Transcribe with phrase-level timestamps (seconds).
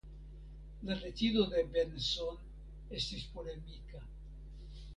[0.81, 2.35] La decido de Benson
[3.01, 4.03] estis polemika.